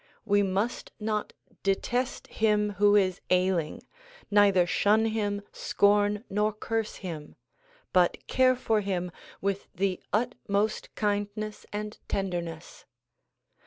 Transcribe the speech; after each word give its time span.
We 0.25 0.41
must 0.41 0.91
not 0.99 1.31
detest 1.61 2.25
him 2.25 2.71
who 2.81 2.95
is 2.95 3.21
ailing, 3.29 3.83
neither 4.31 4.65
shun 4.65 5.05
him, 5.05 5.43
scorn 5.51 6.23
nor 6.27 6.53
curse 6.53 6.95
him; 7.05 7.35
but 7.93 8.25
care 8.25 8.55
for 8.55 8.81
him 8.81 9.11
with 9.41 9.67
the 9.75 10.01
utmost 10.11 10.89
kindness 10.95 11.67
and 11.71 11.99
tenderness. 12.07 12.85